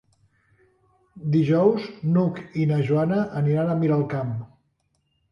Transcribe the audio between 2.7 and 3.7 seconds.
na Joana aniran